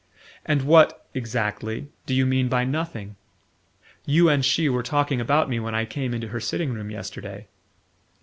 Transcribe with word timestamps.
"And 0.47 0.63
what 0.63 1.05
exactly 1.13 1.89
do 2.07 2.15
you 2.15 2.25
mean 2.25 2.47
by 2.49 2.65
'nothing'? 2.65 3.17
You 4.03 4.29
and 4.29 4.43
she 4.43 4.67
were 4.67 4.81
talking 4.81 5.21
about 5.21 5.47
me 5.47 5.59
when 5.59 5.75
I 5.75 5.85
came 5.85 6.15
into 6.15 6.29
her 6.29 6.39
sitting 6.39 6.73
room 6.73 6.89
yesterday." 6.89 7.45